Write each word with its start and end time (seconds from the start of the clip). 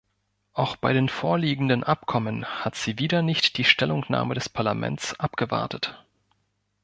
Auch 0.53 0.77
bei 0.77 0.93
den 0.93 1.09
vorliegenden 1.09 1.83
Abkommen 1.83 2.43
hat 2.47 2.73
sie 2.73 2.97
wieder 2.97 3.21
nicht 3.21 3.59
die 3.59 3.63
Stellungnahme 3.63 4.33
des 4.33 4.49
Parlaments 4.49 5.13
abgewartet. 5.19 6.03